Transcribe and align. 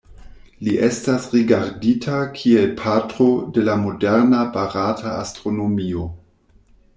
Li 0.67 0.71
estas 0.85 1.27
rigardita 1.33 2.15
kiel 2.39 2.71
"Patro 2.79 3.27
de 3.59 3.67
la 3.69 3.77
moderna 3.83 4.41
barata 4.57 5.15
astronomio". 5.27 6.09